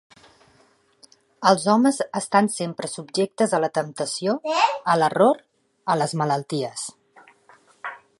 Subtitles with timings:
[1.49, 4.35] Els homes estan sempre subjectes a la temptació,
[4.95, 5.45] a l'error,
[5.95, 6.87] a les malalties.